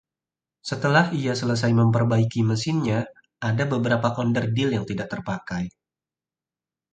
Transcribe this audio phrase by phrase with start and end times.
[0.69, 2.99] Setelah ia selesai memperbaiki mesinnya,
[3.49, 5.65] ada beberapa onderdil yang tidak terpakai.